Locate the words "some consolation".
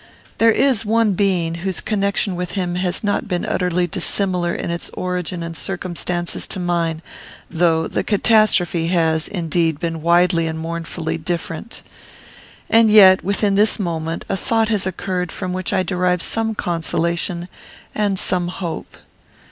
16.23-17.47